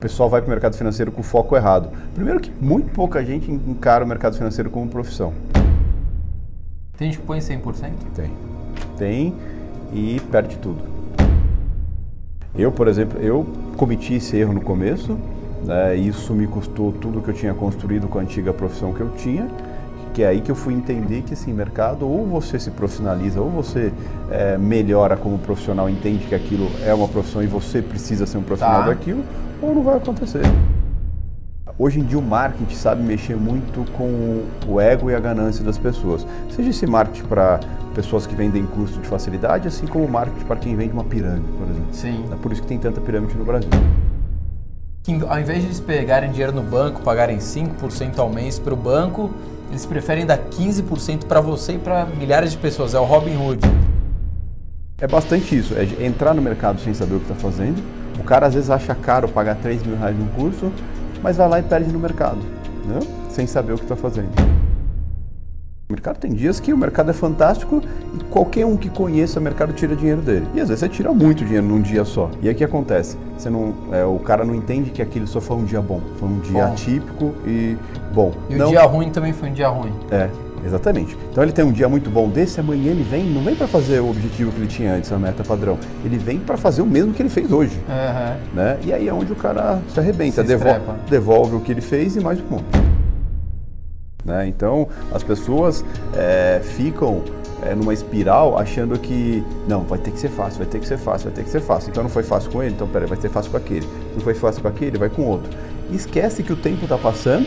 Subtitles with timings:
[0.00, 1.88] O pessoal vai para o mercado financeiro com foco errado.
[2.14, 5.32] Primeiro que muito pouca gente encara o mercado financeiro como profissão.
[6.98, 7.92] Tem gente que põe 100%?
[8.12, 8.30] Tem.
[8.98, 9.34] Tem
[9.92, 10.82] e perde tudo.
[12.56, 13.46] Eu, por exemplo, eu
[13.76, 15.16] cometi esse erro no começo,
[15.64, 19.10] né, isso me custou tudo que eu tinha construído com a antiga profissão que eu
[19.16, 19.48] tinha,
[20.12, 23.48] que é aí que eu fui entender que assim, mercado ou você se profissionaliza, ou
[23.48, 23.92] você
[24.30, 28.42] é, melhora como profissional, entende que aquilo é uma profissão e você precisa ser um
[28.42, 28.88] profissional tá.
[28.88, 29.24] daquilo,
[29.64, 30.42] ou não vai acontecer.
[31.76, 35.76] Hoje em dia o marketing sabe mexer muito com o ego e a ganância das
[35.76, 36.24] pessoas.
[36.50, 37.58] Seja esse marketing para
[37.94, 41.50] pessoas que vendem custo de facilidade, assim como o marketing para quem vende uma pirâmide,
[41.58, 41.88] por exemplo.
[41.90, 42.24] Sim.
[42.32, 43.70] É por isso que tem tanta pirâmide no Brasil.
[45.02, 48.76] Que ao invés de eles pegarem dinheiro no banco, pagarem 5% ao mês para o
[48.76, 49.30] banco,
[49.68, 52.94] eles preferem dar 15% para você e para milhares de pessoas.
[52.94, 53.60] É o Robin Hood.
[55.00, 57.82] É bastante isso, é entrar no mercado sem saber o que está fazendo.
[58.18, 60.70] O cara às vezes acha caro pagar 3 mil reais num curso,
[61.20, 62.38] mas vai lá e perde no mercado,
[62.86, 63.00] né?
[63.28, 64.30] sem saber o que está fazendo.
[65.88, 67.82] O mercado tem dias que o mercado é fantástico
[68.14, 70.46] e qualquer um que conheça o mercado tira dinheiro dele.
[70.54, 72.30] E às vezes você tira muito dinheiro num dia só.
[72.40, 73.18] E aí o que acontece?
[73.36, 76.28] Você não, é, o cara não entende que aquilo só foi um dia bom, foi
[76.28, 76.72] um dia bom.
[76.72, 77.76] atípico e
[78.14, 78.32] bom.
[78.48, 78.68] E não...
[78.68, 79.92] o dia ruim também foi um dia ruim.
[80.10, 80.30] É,
[80.64, 81.16] Exatamente.
[81.30, 84.00] Então ele tem um dia muito bom desse, amanhã ele vem, não vem para fazer
[84.00, 85.78] o objetivo que ele tinha antes, a meta padrão.
[86.04, 87.78] Ele vem para fazer o mesmo que ele fez hoje.
[87.88, 88.54] Uhum.
[88.54, 88.78] Né?
[88.84, 92.16] E aí é onde o cara se arrebenta, se devolve, devolve, o que ele fez
[92.16, 92.64] e mais um monte.
[94.24, 94.48] Né?
[94.48, 95.84] Então as pessoas
[96.16, 97.22] é, ficam
[97.62, 100.96] é, numa espiral achando que não, vai ter que ser fácil, vai ter que ser
[100.96, 101.90] fácil, vai ter que ser fácil.
[101.90, 103.86] Então não foi fácil com ele, então peraí, vai ser fácil com aquele.
[104.14, 105.50] Não foi fácil com aquele, vai com outro.
[105.90, 107.46] E esquece que o tempo está passando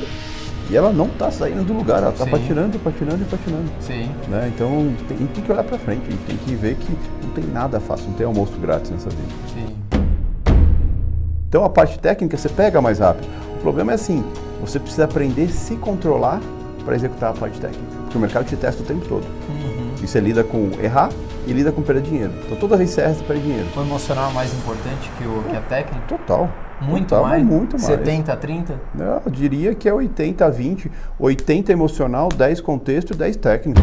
[0.69, 3.71] e ela não está saindo do lugar, ela está patinando, patinando e patinando.
[3.79, 4.11] Sim.
[4.27, 4.51] Né?
[4.53, 6.91] Então tem, tem que olhar para frente, a gente tem que ver que
[7.23, 9.33] não tem nada fácil, não tem almoço grátis nessa vida.
[9.53, 9.75] Sim.
[11.47, 13.27] Então a parte técnica você pega mais rápido.
[13.57, 14.23] O problema é assim,
[14.59, 16.41] você precisa aprender a se controlar
[16.83, 17.83] para executar a parte técnica.
[18.03, 19.23] Porque o mercado te testa o tempo todo.
[19.49, 19.93] Uhum.
[20.01, 21.09] E você lida com errar
[21.47, 22.33] e lida com perder dinheiro.
[22.45, 23.67] Então toda vez que você erra, você perde dinheiro.
[23.75, 26.05] O emocional é mais importante que, o, que a técnica?
[26.07, 26.49] Total.
[26.81, 27.43] Muito Total, mais?
[27.43, 27.85] Muito mais.
[27.85, 28.81] 70 a 30?
[29.25, 30.91] Eu diria que é 80 a 20.
[31.17, 33.81] 80 emocional, 10 contexto e 10 técnica.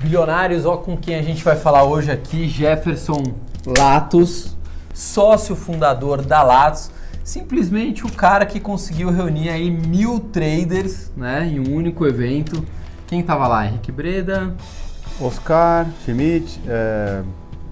[0.00, 3.22] Bilionários, ó com quem a gente vai falar hoje aqui, Jefferson
[3.66, 4.56] Latos,
[4.94, 6.90] sócio fundador da Latos,
[7.24, 12.64] simplesmente o cara que conseguiu reunir aí mil traders, né, em um único evento.
[13.06, 13.66] Quem tava lá?
[13.66, 14.54] Henrique Breda,
[15.20, 17.22] Oscar, Schmidt, é...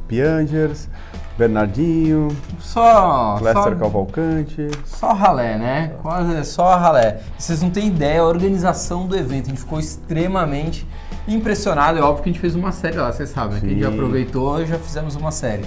[0.06, 0.88] Piangers,
[1.36, 2.28] Bernardinho,
[2.60, 4.68] só Lester só, Cavalcante.
[4.84, 5.92] Só ralé, né?
[6.00, 7.20] Quase só ralé.
[7.36, 9.46] Vocês não têm ideia a organização do evento.
[9.46, 10.86] A gente ficou extremamente
[11.26, 11.98] impressionado.
[11.98, 13.58] É óbvio que a gente fez uma série lá, vocês sabem.
[13.58, 15.64] Que a gente aproveitou e já fizemos uma série.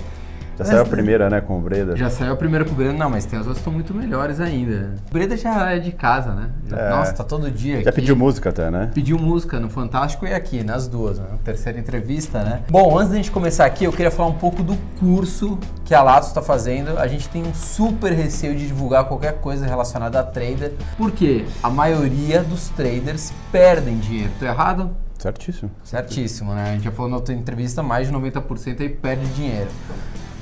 [0.57, 1.95] Já saiu a primeira, né, com o Breda?
[1.95, 3.93] Já saiu a primeira com o Breda, não, mas tem as outras que estão muito
[3.93, 4.95] melhores ainda.
[5.09, 6.49] O Breda já é de casa, né?
[6.71, 6.89] É.
[6.89, 8.01] Nossa, tá todo dia já aqui.
[8.01, 8.89] pediu música até, né?
[8.93, 11.25] Pediu música no Fantástico e aqui, nas duas, né?
[11.43, 12.61] Terceira entrevista, né?
[12.69, 16.01] Bom, antes da gente começar aqui, eu queria falar um pouco do curso que a
[16.01, 16.97] Latos está fazendo.
[16.97, 21.69] A gente tem um super receio de divulgar qualquer coisa relacionada a trader, porque a
[21.69, 24.31] maioria dos traders perdem dinheiro.
[24.39, 24.89] Tô errado?
[25.17, 25.71] Certíssimo.
[25.83, 26.69] Certíssimo, né?
[26.69, 29.69] A gente já falou na outra entrevista, mais de 90% aí perde dinheiro.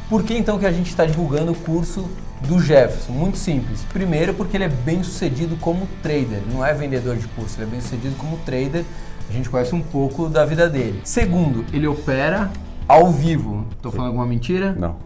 [0.10, 2.08] Por que então que a gente está divulgando o curso
[2.48, 3.12] do Jefferson?
[3.12, 3.84] Muito simples.
[3.92, 7.72] Primeiro, porque ele é bem sucedido como trader, não é vendedor de curso, ele é
[7.72, 8.86] bem sucedido como trader.
[9.28, 11.02] A gente conhece um pouco da vida dele.
[11.04, 12.52] Segundo, ele opera
[12.88, 13.66] ao vivo.
[13.72, 14.76] Estou falando alguma mentira?
[14.78, 14.98] Não.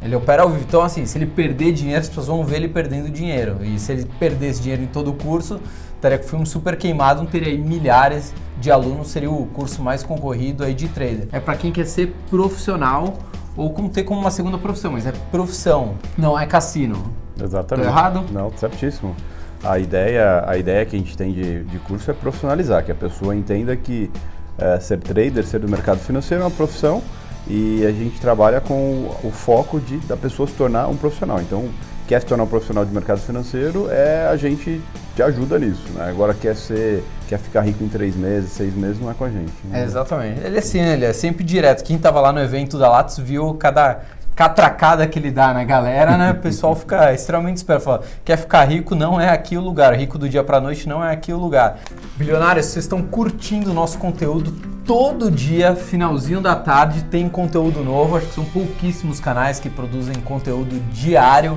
[0.00, 0.64] Ele opera ao vivo.
[0.66, 3.58] Então, assim, se ele perder dinheiro, as pessoas vão ver ele perdendo dinheiro.
[3.62, 5.60] E se ele perdesse dinheiro em todo o curso,
[5.94, 10.02] estaria com o filme super queimado, não teria milhares de alunos, seria o curso mais
[10.02, 11.28] concorrido aí de trader.
[11.30, 13.18] É para quem quer ser profissional
[13.56, 17.12] ou como ter como uma segunda profissão, mas é profissão, não é cassino.
[17.42, 17.86] Exatamente.
[17.86, 18.24] Tô errado?
[18.32, 19.14] Não, certíssimo.
[19.62, 22.94] A ideia, a ideia que a gente tem de, de curso é profissionalizar, que a
[22.94, 24.10] pessoa entenda que
[24.58, 27.02] é, ser trader, ser do mercado financeiro é uma profissão
[27.46, 31.40] e a gente trabalha com o foco de da pessoa se tornar um profissional.
[31.40, 31.68] Então,
[32.10, 34.82] quer se tornar um profissional de mercado financeiro, é a gente
[35.14, 35.84] te ajuda nisso.
[35.94, 36.08] Né?
[36.08, 39.28] Agora quer ser, quer ficar rico em três meses, seis meses, não é com a
[39.28, 39.52] gente.
[39.62, 39.80] Né?
[39.80, 40.40] É, exatamente.
[40.40, 41.84] Ele é assim, ele é sempre direto.
[41.84, 44.00] Quem estava lá no evento da Lattes viu cada
[44.34, 46.32] catracada que ele dá na galera, né?
[46.32, 47.84] O pessoal fica extremamente esperto.
[47.84, 49.94] Fala, quer ficar rico, não é aqui o lugar.
[49.94, 51.78] Rico do dia para noite não é aqui o lugar.
[52.16, 54.52] Bilionários, vocês estão curtindo o nosso conteúdo
[54.84, 58.16] todo dia, finalzinho da tarde, tem conteúdo novo.
[58.16, 61.56] Acho que são pouquíssimos canais que produzem conteúdo diário.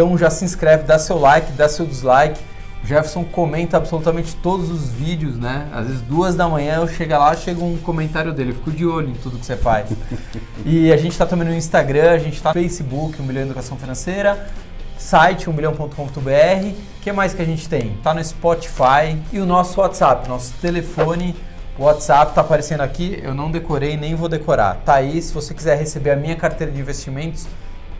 [0.00, 2.40] Então já se inscreve, dá seu like, dá seu dislike.
[2.82, 5.68] O Jefferson comenta absolutamente todos os vídeos, né?
[5.74, 8.86] Às vezes duas da manhã eu chego lá, chega um comentário dele, eu fico de
[8.86, 9.90] olho em tudo que você faz.
[10.64, 13.76] e a gente está também no Instagram, a gente está no Facebook, o Milhão Educação
[13.76, 14.48] Financeira,
[14.96, 16.68] site 1milhão.com.br.
[16.68, 17.98] O que mais que a gente tem?
[18.02, 21.36] Tá no Spotify e o nosso WhatsApp, nosso telefone.
[21.78, 24.76] O WhatsApp tá aparecendo aqui, eu não decorei nem vou decorar.
[24.82, 27.46] Tá aí, se você quiser receber a minha carteira de investimentos,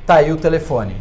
[0.07, 0.97] tá aí o telefone.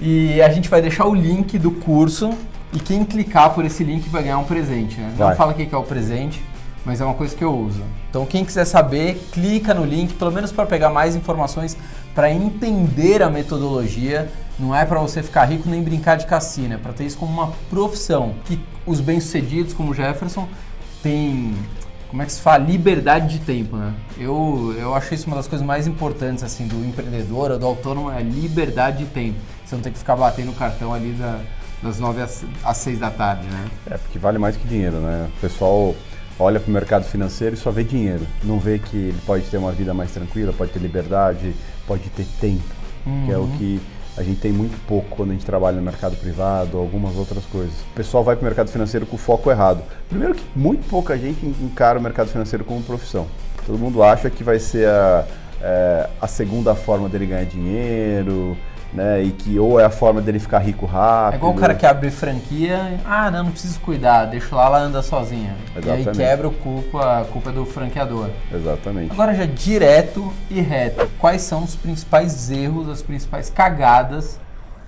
[0.00, 2.30] E a gente vai deixar o link do curso
[2.72, 5.08] e quem clicar por esse link vai ganhar um presente, né?
[5.18, 5.36] Não Vai.
[5.36, 6.42] fala o que é o presente,
[6.84, 7.82] mas é uma coisa que eu uso.
[8.08, 11.76] Então quem quiser saber, clica no link, pelo menos para pegar mais informações,
[12.14, 14.30] para entender a metodologia.
[14.58, 17.32] Não é para você ficar rico nem brincar de cassino, é para ter isso como
[17.32, 18.34] uma profissão.
[18.44, 20.48] Que os bem-sucedidos, como o Jefferson,
[21.02, 21.54] têm,
[22.12, 23.94] como é que se fala, liberdade de tempo, né?
[24.18, 28.10] Eu, eu acho isso uma das coisas mais importantes assim do empreendedor ou do autônomo,
[28.10, 29.38] é liberdade de tempo.
[29.64, 31.40] Você não tem que ficar batendo o cartão ali da,
[31.82, 33.64] das 9 às, às 6 da tarde, né?
[33.86, 35.26] É, porque vale mais que dinheiro, né?
[35.38, 35.94] O pessoal
[36.38, 38.26] olha para o mercado financeiro e só vê dinheiro.
[38.44, 41.54] Não vê que ele pode ter uma vida mais tranquila, pode ter liberdade,
[41.86, 42.62] pode ter tempo,
[43.24, 43.80] que é o que
[44.16, 47.72] a gente tem muito pouco quando a gente trabalha no mercado privado, algumas outras coisas.
[47.92, 49.82] O pessoal vai para o mercado financeiro com o foco errado.
[50.08, 53.26] Primeiro que muito pouca gente encara o mercado financeiro como profissão.
[53.66, 55.24] Todo mundo acha que vai ser a,
[55.62, 58.56] é, a segunda forma dele ganhar dinheiro,
[58.92, 59.22] né?
[59.22, 61.34] E que ou é a forma dele ficar rico rápido.
[61.34, 64.78] É igual o cara que abre franquia, ah, não, não preciso cuidar, deixa lá, ela
[64.78, 65.56] anda sozinha.
[65.74, 66.08] E Exatamente.
[66.08, 68.30] aí quebra o culpa, a culpa é do franqueador.
[68.52, 69.12] Exatamente.
[69.12, 74.38] Agora já direto e reto, quais são os principais erros, as principais cagadas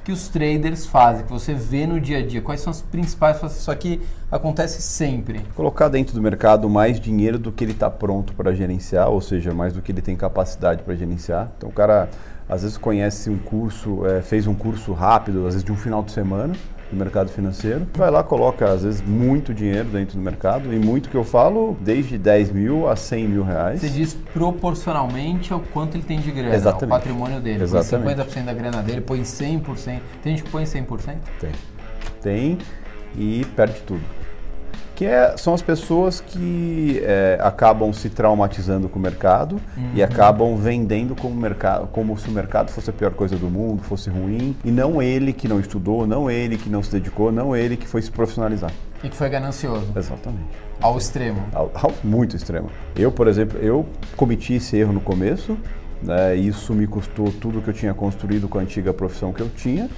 [0.05, 2.43] que os traders fazem, que você vê no dia a dia?
[2.43, 3.43] Quais são as principais?
[3.43, 5.41] Isso aqui acontece sempre.
[5.57, 9.55] Colocar dentro do mercado mais dinheiro do que ele está pronto para gerenciar, ou seja,
[9.55, 11.51] mais do que ele tem capacidade para gerenciar.
[11.57, 12.11] Então o cara
[12.49, 16.03] às vezes conhece um curso, é, fez um curso rápido, às vezes de um final
[16.03, 16.55] de semana
[16.93, 21.09] no mercado financeiro, vai lá, coloca às vezes muito dinheiro dentro do mercado, e muito
[21.09, 23.81] que eu falo, desde 10 mil a 100 mil reais.
[23.81, 26.85] Você diz proporcionalmente ao quanto ele tem de grana, Exatamente.
[26.85, 27.63] o patrimônio dele.
[27.63, 28.15] Exatamente.
[28.17, 30.01] Põe 50% da grana dele, põe 100%.
[30.23, 31.17] Tem gente que põe 100%?
[31.41, 31.51] Tem.
[32.23, 32.59] Tem
[33.17, 34.03] e perde tudo.
[34.95, 39.61] Que é- são as pessoas que é, acabam se traumatizando com o mercado
[39.93, 43.83] e acabam vendendo como, mercado, como se o mercado fosse a pior coisa do mundo,
[43.83, 47.57] fosse ruim, e não ele que não estudou, não ele que não se dedicou, não
[47.57, 48.71] ele que foi se profissionalizar.
[49.03, 50.45] E que foi ganancioso, Exatamente.
[50.81, 51.43] ao extremo.
[51.53, 52.71] Ao- ao muito extremo.
[52.97, 53.85] Eu, por exemplo, eu
[54.17, 55.59] cometi esse erro no começo,
[56.01, 59.49] né, isso me custou tudo que eu tinha construído com a antiga profissão que eu
[59.49, 59.91] tinha,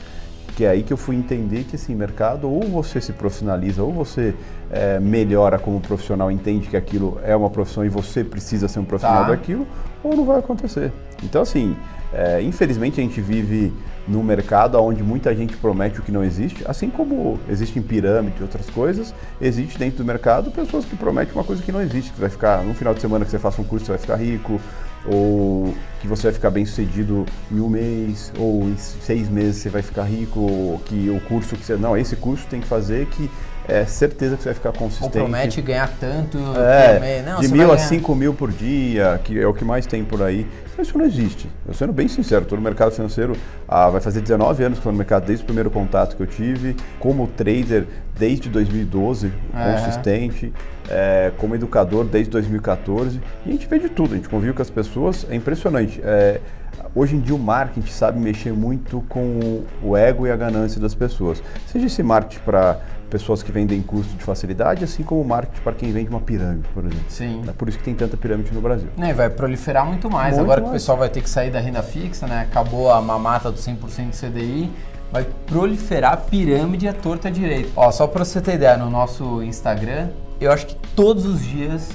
[0.56, 3.92] que é aí que eu fui entender que assim, mercado, ou você se profissionaliza, ou
[3.92, 4.34] você
[4.70, 8.84] é, melhora como profissional, entende que aquilo é uma profissão e você precisa ser um
[8.84, 9.30] profissional Tá.
[9.32, 9.66] daquilo,
[10.02, 10.90] ou não vai acontecer.
[11.22, 11.76] Então, assim,
[12.12, 13.70] é, infelizmente a gente vive
[14.08, 18.36] num mercado onde muita gente promete o que não existe, assim como existe em pirâmide
[18.40, 22.12] e outras coisas, existe dentro do mercado pessoas que prometem uma coisa que não existe,
[22.12, 24.16] que vai ficar, no final de semana que você faça um curso, você vai ficar
[24.16, 24.58] rico,
[25.08, 29.68] ou que você vai ficar bem sucedido em um mês, ou em seis meses você
[29.68, 31.76] vai ficar rico, ou que o curso que você.
[31.76, 33.30] Não, esse curso tem que fazer que
[33.68, 35.10] é certeza que você vai ficar consistente.
[35.12, 37.22] promete ganhar tanto É.
[37.22, 40.22] Não, de mil a cinco mil por dia, que é o que mais tem por
[40.22, 40.46] aí.
[40.78, 41.48] Isso não existe.
[41.66, 43.34] Eu sendo bem sincero, estou no mercado financeiro,
[43.66, 46.26] ah, vai fazer 19 anos que estou no mercado desde o primeiro contato que eu
[46.26, 47.86] tive, como trader
[48.18, 49.72] desde 2012, É.
[49.72, 50.52] consistente,
[50.90, 53.20] é, como educador desde 2014.
[53.46, 55.98] E a gente vê de tudo, a gente convive com as pessoas, é impressionante.
[56.04, 56.40] É,
[56.94, 60.94] hoje em dia o marketing sabe mexer muito com o ego e a ganância das
[60.94, 61.42] pessoas.
[61.66, 65.72] Seja esse marketing para pessoas que vendem curso de facilidade, assim como o marketing para
[65.72, 67.04] quem vende uma pirâmide, por exemplo.
[67.08, 67.42] Sim.
[67.48, 68.88] É por isso que tem tanta pirâmide no Brasil.
[68.96, 70.34] Né, vai proliferar muito mais.
[70.34, 70.82] Muito Agora que o mais.
[70.82, 72.40] pessoal vai ter que sair da renda fixa, né?
[72.40, 74.72] Acabou a mamata do 100% de CDI,
[75.12, 77.70] vai proliferar a pirâmide à torta direita.
[77.76, 80.08] Ó, só para você ter ideia, no nosso Instagram,
[80.40, 81.90] eu acho que todos os dias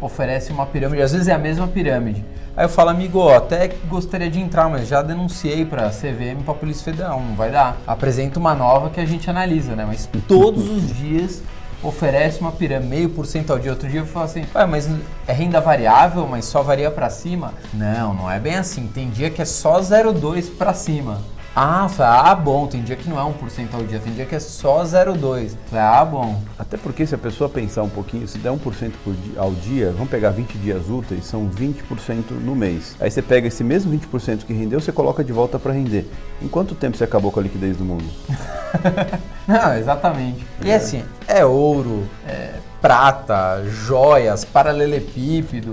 [0.00, 2.24] oferece uma pirâmide, às vezes é a mesma pirâmide.
[2.58, 6.54] Aí eu falo, amigo, ó, até gostaria de entrar, mas já denunciei para CVM, para
[6.54, 7.76] Polícia Federal, não vai dar.
[7.86, 9.84] Apresenta uma nova que a gente analisa, né?
[9.86, 11.40] Mas todos os dias
[11.80, 13.70] oferece uma pirâmide, meio por cento ao dia.
[13.70, 14.90] Outro dia eu falo assim, ué, mas
[15.28, 17.54] é renda variável, mas só varia para cima?
[17.72, 18.88] Não, não é bem assim.
[18.88, 21.20] Tem dia que é só 0,2 para cima.
[21.60, 24.32] Ah, falei, ah, bom, tem dia que não é 1% ao dia, tem dia que
[24.36, 25.42] é só 0,2.
[25.42, 26.40] Eu Falei, ah, bom.
[26.56, 29.90] Até porque se a pessoa pensar um pouquinho, se der 1% por di- ao dia,
[29.90, 32.94] vamos pegar 20 dias úteis, são 20% no mês.
[33.00, 36.08] Aí você pega esse mesmo 20% que rendeu, você coloca de volta para render.
[36.40, 38.04] Em quanto tempo você acabou com a liquidez do mundo?
[39.48, 40.46] Não, exatamente.
[40.62, 45.72] E assim, é ouro, é prata, joias, paralelepípedo,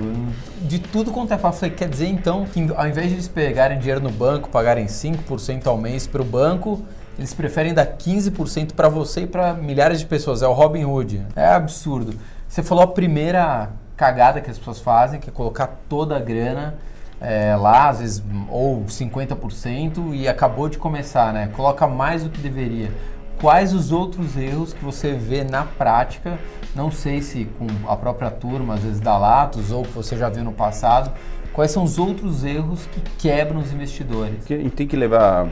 [0.65, 1.71] de tudo quanto é fácil.
[1.71, 5.77] Quer dizer então que ao invés de eles pegarem dinheiro no banco, pagarem 5% ao
[5.77, 6.83] mês para o banco,
[7.17, 10.41] eles preferem dar 15% para você e para milhares de pessoas.
[10.41, 11.25] É o Robin Hood.
[11.35, 12.17] É absurdo.
[12.47, 16.75] Você falou a primeira cagada que as pessoas fazem, que é colocar toda a grana
[17.21, 21.49] é, lá, às vezes, ou 50%, e acabou de começar, né?
[21.55, 22.91] Coloca mais do que deveria.
[23.39, 26.39] Quais os outros erros que você vê na prática?
[26.73, 30.29] Não sei se com a própria turma, às vezes da Latos, ou que você já
[30.29, 31.11] viu no passado.
[31.53, 34.43] Quais são os outros erros que quebram os investidores?
[34.49, 35.47] A gente tem que levar,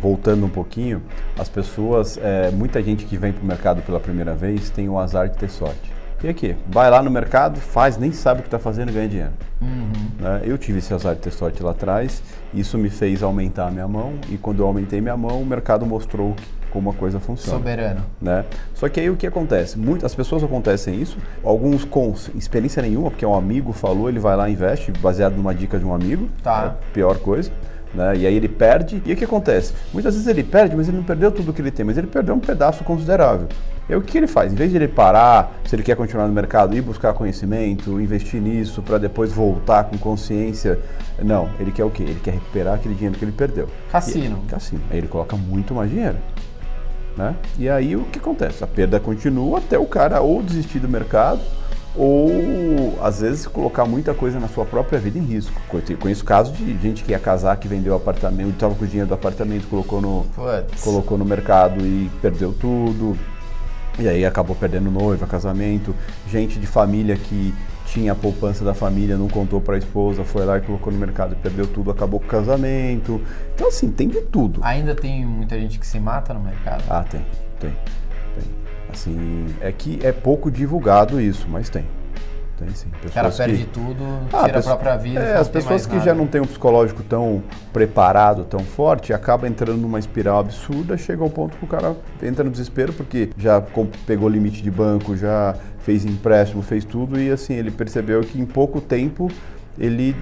[0.00, 1.02] voltando um pouquinho,
[1.36, 4.98] as pessoas, é, muita gente que vem para o mercado pela primeira vez tem o
[4.98, 5.92] azar de ter sorte.
[6.22, 9.08] E aqui, vai lá no mercado, faz, nem sabe o que está fazendo e ganha
[9.08, 9.32] dinheiro.
[9.60, 9.92] Uhum.
[10.20, 10.42] Né?
[10.44, 13.86] Eu tive esse azar de ter sorte lá atrás, isso me fez aumentar a minha
[13.86, 16.36] mão, e quando eu aumentei minha mão, o mercado mostrou
[16.70, 17.58] como a coisa funciona.
[17.58, 18.02] Soberano.
[18.20, 18.44] Né?
[18.74, 19.78] Só que aí o que acontece?
[19.78, 24.48] Muitas pessoas acontecem isso, alguns com experiência nenhuma, porque um amigo falou, ele vai lá
[24.48, 26.28] e investe, baseado numa dica de um amigo.
[26.42, 26.76] Tá.
[26.78, 27.50] É pior coisa.
[27.94, 28.18] Né?
[28.18, 29.02] E aí ele perde.
[29.04, 29.72] E o que acontece?
[29.92, 32.34] Muitas vezes ele perde, mas ele não perdeu tudo que ele tem, mas ele perdeu
[32.34, 33.48] um pedaço considerável.
[33.88, 34.52] E o que ele faz?
[34.52, 38.38] Em vez de ele parar, se ele quer continuar no mercado, ir buscar conhecimento, investir
[38.40, 40.78] nisso para depois voltar com consciência,
[41.22, 41.48] não.
[41.58, 42.02] Ele quer o quê?
[42.02, 43.66] Ele quer recuperar aquele dinheiro que ele perdeu.
[43.90, 44.42] Cassino.
[44.44, 44.82] E, cassino.
[44.90, 46.18] Aí ele coloca muito mais dinheiro.
[47.18, 47.34] Né?
[47.58, 48.62] E aí o que acontece?
[48.62, 51.40] A perda continua até o cara ou desistir do mercado
[51.96, 55.60] ou às vezes colocar muita coisa na sua própria vida em risco.
[55.98, 59.14] Conheço casos de gente que ia casar, que vendeu apartamento, estava com o dinheiro do
[59.14, 60.26] apartamento, colocou no,
[60.84, 63.18] colocou no mercado e perdeu tudo.
[63.98, 65.92] E aí acabou perdendo noiva, casamento,
[66.30, 67.52] gente de família que
[67.92, 70.98] tinha a poupança da família, não contou para a esposa, foi lá e colocou no
[70.98, 73.20] mercado e perdeu tudo, acabou com o casamento.
[73.54, 74.60] Então assim, tem de tudo.
[74.62, 76.84] Ainda tem muita gente que se mata no mercado?
[76.88, 77.24] Ah, tem,
[77.58, 77.70] tem,
[78.34, 78.44] tem.
[78.92, 81.84] Assim, é que é pouco divulgado isso, mas tem.
[82.58, 82.88] Tem sim.
[82.88, 83.70] Pessoas o cara perde que...
[83.70, 85.20] tudo, ah, tira a, a própria vida.
[85.20, 86.04] É, as pessoas que nada.
[86.06, 87.42] já não têm um psicológico tão
[87.72, 92.42] preparado, tão forte, acaba entrando numa espiral absurda, chega ao ponto que o cara entra
[92.42, 93.62] no desespero porque já
[94.06, 95.54] pegou limite de banco, já
[95.88, 99.30] fez empréstimo, fez tudo e assim, ele percebeu que em pouco tempo
[99.78, 100.14] ele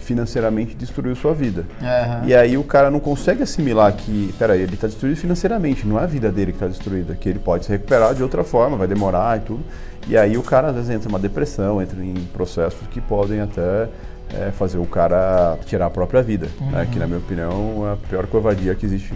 [0.00, 1.64] financeiramente destruiu sua vida.
[1.80, 2.26] Uhum.
[2.26, 6.02] E aí o cara não consegue assimilar que, peraí, ele está destruído financeiramente, não é
[6.02, 8.88] a vida dele que está destruída, que ele pode se recuperar de outra forma, vai
[8.88, 9.62] demorar e tudo.
[10.08, 13.40] E aí o cara às vezes entra em uma depressão, entra em processos que podem
[13.40, 13.88] até
[14.34, 16.70] é, fazer o cara tirar a própria vida, uhum.
[16.70, 16.88] né?
[16.90, 19.14] que na minha opinião é a pior covardia que existe.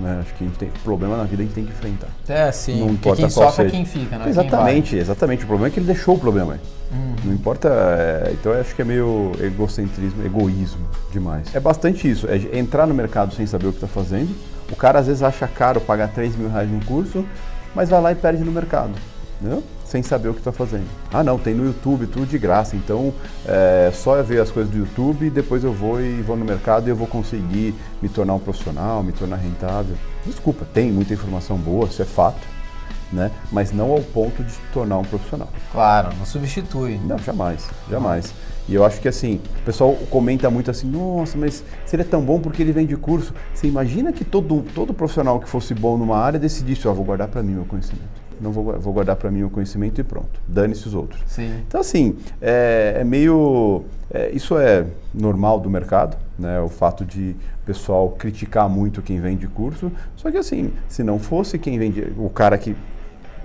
[0.00, 0.20] né?
[0.20, 2.08] Acho que a gente tem problema na vida a gente tem que enfrentar.
[2.28, 2.80] É, sim.
[2.80, 5.44] Não importa quem qual sofre é quem fica, não é Exatamente, exatamente.
[5.44, 6.60] O problema é que ele deixou o problema aí.
[6.92, 7.14] Uhum.
[7.24, 7.68] Não importa.
[7.68, 11.54] É, então eu acho que é meio egocentrismo, egoísmo demais.
[11.54, 12.26] É bastante isso.
[12.28, 14.34] É entrar no mercado sem saber o que está fazendo.
[14.70, 17.24] O cara às vezes acha caro pagar 3 mil reais num curso,
[17.74, 18.92] mas vai lá e perde no mercado.
[19.40, 19.62] Entendeu?
[19.94, 20.88] Sem saber o que está fazendo.
[21.12, 23.14] Ah, não, tem no YouTube tudo de graça, então
[23.46, 26.88] é só ver as coisas do YouTube e depois eu vou e vou no mercado
[26.88, 27.72] e eu vou conseguir
[28.02, 29.94] me tornar um profissional, me tornar rentável.
[30.26, 32.44] Desculpa, tem muita informação boa, isso é fato,
[33.12, 33.30] né?
[33.52, 35.48] Mas não ao ponto de se tornar um profissional.
[35.70, 36.98] Claro, não substitui.
[37.04, 38.34] Não, jamais, jamais.
[38.68, 42.06] E eu acho que assim, o pessoal comenta muito assim, nossa, mas se ele é
[42.06, 43.32] tão bom porque ele vende curso.
[43.54, 47.28] Você imagina que todo, todo profissional que fosse bom numa área decidisse, ó, vou guardar
[47.28, 50.40] para mim meu conhecimento não vou, vou guardar para mim o conhecimento e pronto.
[50.46, 51.22] Dane-se os outros.
[51.26, 51.62] Sim.
[51.66, 53.84] Então, assim, é, é meio.
[54.12, 56.60] É, isso é normal do mercado, né?
[56.60, 59.90] O fato de o pessoal criticar muito quem vende curso.
[60.16, 62.76] Só que, assim, se não fosse quem vende, o cara que,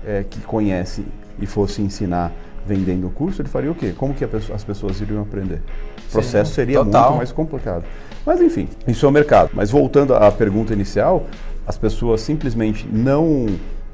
[0.06, 1.04] é, que conhece
[1.38, 2.32] e fosse ensinar
[2.66, 3.94] vendendo o curso, ele faria o quê?
[3.96, 5.62] Como que pessoa, as pessoas iriam aprender?
[6.08, 7.02] O processo Sim, seria total.
[7.04, 7.84] muito mais complicado.
[8.24, 9.50] Mas, enfim, isso é o mercado.
[9.54, 11.26] Mas voltando à pergunta inicial,
[11.66, 13.46] as pessoas simplesmente não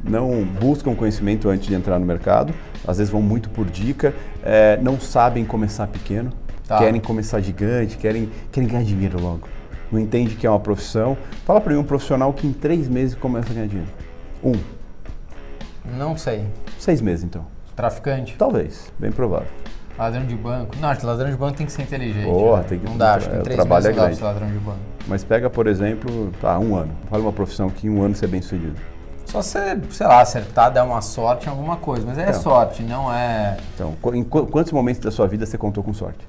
[0.08, 2.54] não buscam conhecimento antes de entrar no mercado,
[2.86, 6.32] às vezes vão muito por dica, é, não sabem começar pequeno,
[6.66, 6.78] tá.
[6.78, 9.48] querem começar gigante, querem, querem ganhar dinheiro logo.
[9.90, 11.16] Não entende que é uma profissão.
[11.44, 13.90] Fala para mim um profissional que em três meses começa a ganhar dinheiro.
[14.42, 14.54] Um.
[15.96, 16.44] Não sei.
[16.78, 17.46] Seis meses então.
[17.74, 18.34] Traficante?
[18.36, 19.48] Talvez, bem provável.
[19.98, 20.74] Ladrão de banco?
[20.78, 22.24] Não, acho que ladrão de banco tem que ser inteligente.
[22.24, 24.58] Porra, tem que, não dá, acho que em três meses é não dá ladrão de
[24.58, 24.78] banco.
[25.06, 26.92] Mas pega, por exemplo, tá, um ano.
[27.08, 28.76] Fala uma profissão que em um ano você é bem sucedido.
[29.26, 32.06] Só você, sei lá, acertar, dar uma sorte em alguma coisa.
[32.06, 33.56] Mas é então, sorte, não é.
[33.74, 36.26] Então, em quantos momentos da sua vida você contou com sorte?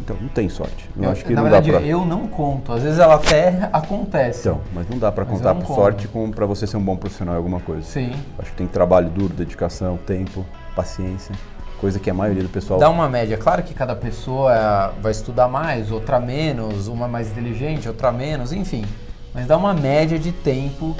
[0.00, 0.90] Então, não tem sorte.
[0.96, 1.86] Eu, eu acho que na não verdade, dá pra...
[1.86, 2.72] eu não conto.
[2.72, 4.40] Às vezes ela até acontece.
[4.48, 7.38] Então, mas não dá para contar com sorte para você ser um bom profissional em
[7.38, 7.82] alguma coisa.
[7.82, 8.12] Sim.
[8.38, 10.44] Acho que tem trabalho duro, dedicação, tempo,
[10.74, 11.34] paciência.
[11.80, 12.80] Coisa que a maioria do pessoal.
[12.80, 13.36] Dá uma média.
[13.36, 18.84] Claro que cada pessoa vai estudar mais, outra menos, uma mais inteligente, outra menos, enfim.
[19.32, 20.96] Mas dá uma média de tempo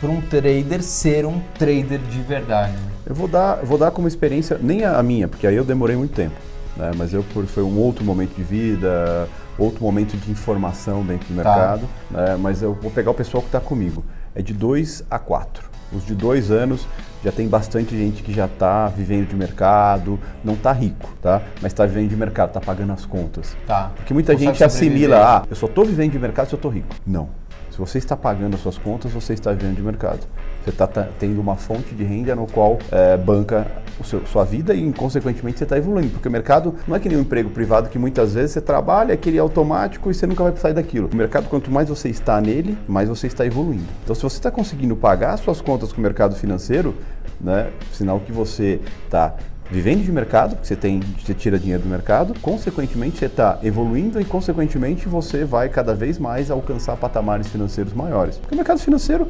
[0.00, 2.74] para um trader ser um trader de verdade?
[3.06, 6.14] Eu vou dar, vou dar como experiência, nem a minha, porque aí eu demorei muito
[6.14, 6.36] tempo,
[6.76, 6.90] né?
[6.96, 9.28] mas eu foi um outro momento de vida,
[9.58, 11.48] outro momento de informação dentro do tá.
[11.50, 12.36] mercado, né?
[12.38, 14.04] mas eu vou pegar o pessoal que está comigo.
[14.34, 15.68] É de 2 a 4.
[15.90, 16.86] Os de dois anos
[17.24, 21.40] já tem bastante gente que já está vivendo de mercado, não está rico, tá?
[21.62, 23.56] Mas está vivendo de mercado, está pagando as contas.
[23.66, 23.90] Tá.
[23.96, 26.94] Porque muita gente assimila, ah, eu só estou vivendo de mercado se eu estou rico.
[27.06, 27.30] Não.
[27.78, 30.26] Se você está pagando as suas contas, você está vivendo de mercado.
[30.64, 33.68] Você está tendo uma fonte de renda no qual é, banca
[34.02, 36.10] seu, sua vida e, consequentemente, você está evoluindo.
[36.10, 39.14] Porque o mercado não é que nem um emprego privado que muitas vezes você trabalha,
[39.14, 41.08] aquele é automático e você nunca vai sair daquilo.
[41.12, 43.86] O mercado, quanto mais você está nele, mais você está evoluindo.
[44.02, 46.96] Então, se você está conseguindo pagar suas contas com o mercado financeiro,
[47.40, 49.36] né, sinal que você está
[49.70, 54.20] vivendo de mercado, porque você tem, você tira dinheiro do mercado, consequentemente você está evoluindo
[54.20, 58.36] e consequentemente você vai cada vez mais alcançar patamares financeiros maiores.
[58.36, 59.28] Porque o mercado financeiro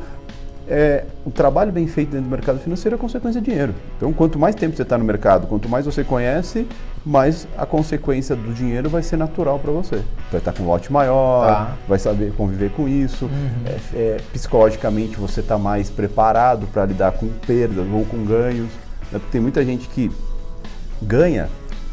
[0.71, 3.75] é, o trabalho bem feito dentro do mercado financeiro é consequência de dinheiro.
[3.97, 6.69] Então, quanto mais tempo você está no mercado, quanto mais você conhece,
[7.05, 9.97] mais a consequência do dinheiro vai ser natural para você.
[10.31, 11.77] Vai estar tá com um lote maior, tá.
[11.89, 13.25] vai saber conviver com isso.
[13.25, 13.65] Uhum.
[13.95, 18.69] É, é, psicologicamente, você está mais preparado para lidar com perdas ou com ganhos.
[19.11, 19.19] Né?
[19.19, 20.11] Porque tem muita gente que
[21.03, 21.49] ganha,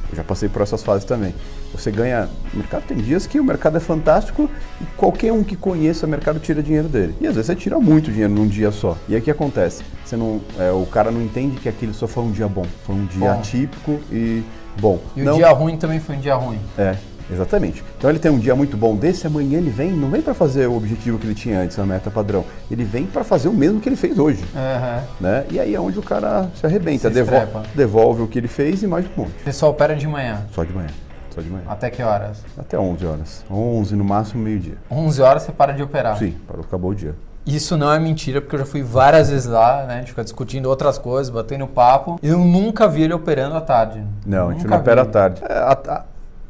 [0.10, 1.34] eu já passei por essas fases também.
[1.72, 2.30] Você ganha.
[2.54, 6.10] O mercado tem dias que o mercado é fantástico e qualquer um que conheça o
[6.10, 7.16] mercado tira dinheiro dele.
[7.20, 8.98] E às vezes você tira muito dinheiro num dia só.
[9.10, 9.84] E aí o que acontece?
[10.06, 12.66] Você não, é, o cara não entende que aquilo só foi um dia bom.
[12.86, 13.40] Foi um dia bom.
[13.40, 14.44] atípico e
[14.80, 15.00] bom.
[15.16, 16.60] E não, o dia ruim também foi um dia ruim.
[16.78, 16.96] É.
[17.32, 17.84] Exatamente.
[17.98, 20.67] Então ele tem um dia muito bom desse, amanhã ele vem, não vem para fazer
[20.67, 22.46] o objetivo que ele tinha antes, a meta padrão.
[22.70, 24.44] Ele vem para fazer o mesmo que ele fez hoje.
[24.53, 25.03] Uhum.
[25.20, 25.46] Né?
[25.51, 28.84] E aí é onde o cara se arrebenta, se devolve, devolve, o que ele fez
[28.84, 29.32] e mais um monte.
[29.41, 30.41] O pessoal opera de manhã?
[30.51, 30.89] Só de manhã.
[31.34, 31.63] Só de manhã.
[31.67, 32.44] Até que horas?
[32.58, 33.46] Até 11 horas.
[33.51, 34.77] 11 no máximo, meio-dia.
[34.89, 36.17] 11 horas você para de operar?
[36.17, 37.15] Sim, parou, acabou o dia.
[37.46, 39.96] Isso não é mentira, porque eu já fui várias vezes lá, né?
[39.96, 42.20] A gente fica discutindo outras coisas, batendo papo.
[42.24, 44.03] Eu nunca vi ele operando à tarde.
[44.25, 45.44] Não, nunca a gente não opera à tarde.
[45.48, 46.03] É, a, a,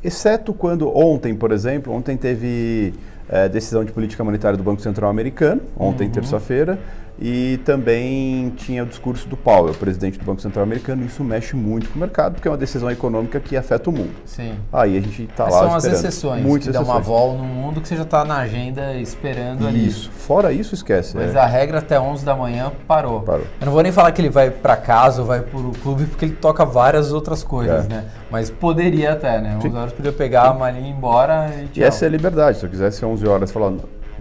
[0.05, 2.93] exceto quando ontem, por exemplo, ontem teve
[3.29, 6.13] é, decisão de política monetária do Banco Central Americano, ontem, uhum.
[6.13, 6.79] terça-feira,
[7.19, 11.05] e também tinha o discurso do Powell, presidente do Banco Central Americano.
[11.05, 14.13] Isso mexe muito com o mercado, porque é uma decisão econômica que afeta o mundo.
[14.25, 14.55] Sim.
[14.71, 15.77] Aí a gente está lá são esperando.
[15.77, 16.87] as exceções, Muitas que exceções.
[16.87, 19.67] dá uma volta no mundo que você já está na agenda esperando isso.
[19.67, 19.87] ali.
[19.87, 20.11] Isso.
[20.11, 21.15] Fora isso, esquece.
[21.15, 21.39] Mas é.
[21.39, 23.21] a regra até 11 da manhã parou.
[23.21, 23.45] Parou.
[23.59, 26.05] Eu não vou nem falar que ele vai para casa ou vai para o clube,
[26.05, 27.89] porque ele toca várias outras coisas, é.
[27.89, 28.05] né?
[28.29, 29.57] Mas poderia até, né?
[29.63, 30.49] 11 horas podia pegar Sim.
[30.49, 31.69] a malinha e ir embora e tchau.
[31.75, 32.57] E essa é a liberdade.
[32.57, 33.71] Se eu quisesse 11 horas falar,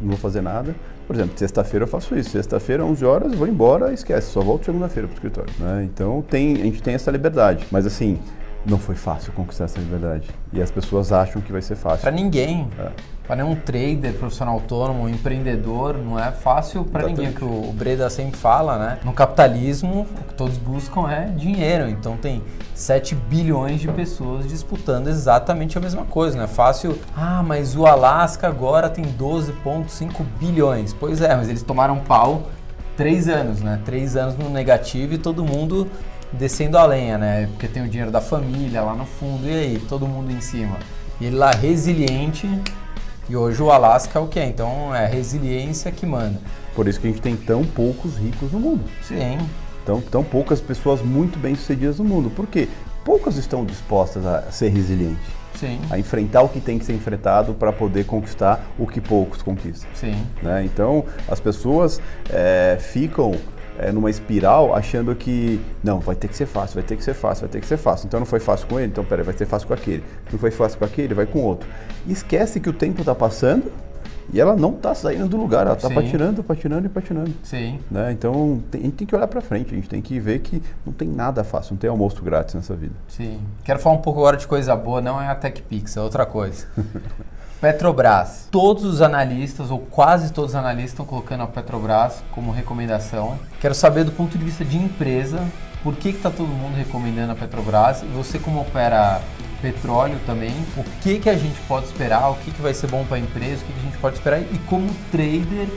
[0.00, 0.74] não vou fazer nada,
[1.06, 2.30] por exemplo, sexta-feira eu faço isso.
[2.30, 5.52] Sexta-feira, 11 horas, vou embora, esquece, só volto segunda-feira para o escritório.
[5.58, 5.84] Né?
[5.84, 7.66] Então tem, a gente tem essa liberdade.
[7.70, 8.18] Mas assim,
[8.66, 10.28] não foi fácil conquistar essa liberdade.
[10.52, 12.00] E as pessoas acham que vai ser fácil.
[12.00, 12.68] Para ninguém.
[12.78, 12.90] É.
[13.26, 17.32] Para nenhum trader, profissional autônomo, empreendedor, não é fácil para ninguém.
[17.32, 18.98] que o Breda sempre fala, né?
[19.02, 21.88] No capitalismo, o que todos buscam é dinheiro.
[21.88, 22.42] Então tem
[22.74, 26.36] 7 bilhões de pessoas disputando exatamente a mesma coisa.
[26.36, 26.98] Não é fácil.
[27.16, 30.92] Ah, mas o Alasca agora tem 12,5 bilhões.
[30.92, 32.42] Pois é, mas eles tomaram pau
[32.96, 33.80] três anos, né?
[33.84, 35.88] Três anos no negativo e todo mundo
[36.38, 37.46] descendo a lenha, né?
[37.52, 39.78] Porque tem o dinheiro da família lá no fundo, e aí?
[39.88, 40.76] Todo mundo em cima.
[41.20, 42.48] E ele lá resiliente,
[43.28, 44.46] e hoje o Alasca é o que é?
[44.46, 46.38] Então é a resiliência que manda.
[46.74, 48.84] Por isso que a gente tem tão poucos ricos no mundo.
[49.02, 49.38] Sim.
[49.86, 52.30] Tão, tão poucas pessoas muito bem sucedidas no mundo.
[52.30, 52.68] Por quê?
[53.04, 55.22] Poucas estão dispostas a ser resilientes.
[55.54, 55.78] Sim.
[55.90, 59.88] A enfrentar o que tem que ser enfrentado para poder conquistar o que poucos conquistam.
[59.94, 60.16] Sim.
[60.42, 60.64] Né?
[60.64, 63.32] Então, as pessoas é, ficam
[63.78, 67.14] é, numa espiral achando que não, vai ter que ser fácil, vai ter que ser
[67.14, 68.06] fácil, vai ter que ser fácil.
[68.06, 70.04] Então não foi fácil com ele, então peraí, vai ser fácil com aquele.
[70.30, 71.68] Não foi fácil com aquele, vai com outro.
[72.06, 73.70] E esquece que o tempo está passando
[74.32, 77.32] e ela não está saindo do lugar, ela está patinando, patinando e patinando.
[77.42, 77.78] Sim.
[77.90, 78.12] Né?
[78.12, 80.62] Então tem, a gente tem que olhar para frente, a gente tem que ver que
[80.84, 82.94] não tem nada fácil, não tem almoço grátis nessa vida.
[83.08, 83.40] Sim.
[83.62, 86.66] Quero falar um pouco agora de coisa boa, não é a TechPix, é outra coisa.
[87.60, 88.48] Petrobras.
[88.50, 93.38] Todos os analistas, ou quase todos os analistas, estão colocando a Petrobras como recomendação.
[93.60, 95.40] Quero saber do ponto de vista de empresa,
[95.82, 98.02] por que está todo mundo recomendando a Petrobras?
[98.02, 99.20] E você como opera
[99.62, 103.02] petróleo também, o que, que a gente pode esperar, o que, que vai ser bom
[103.06, 105.68] para a empresa, o que, que a gente pode esperar e como trader